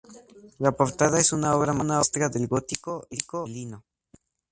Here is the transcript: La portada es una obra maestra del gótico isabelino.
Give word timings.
La 0.57 0.71
portada 0.71 1.19
es 1.19 1.31
una 1.31 1.53
obra 1.57 1.73
maestra 1.73 2.27
del 2.27 2.47
gótico 2.47 3.05
isabelino. 3.11 3.83